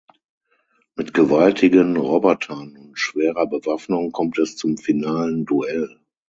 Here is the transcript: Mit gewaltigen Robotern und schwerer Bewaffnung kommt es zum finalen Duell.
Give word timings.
Mit 0.95 1.13
gewaltigen 1.13 1.95
Robotern 1.95 2.75
und 2.75 2.97
schwerer 2.97 3.45
Bewaffnung 3.45 4.11
kommt 4.11 4.39
es 4.39 4.57
zum 4.57 4.79
finalen 4.79 5.45
Duell. 5.45 5.99